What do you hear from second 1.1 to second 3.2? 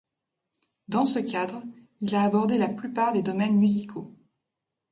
cadre, il a abordé la plupart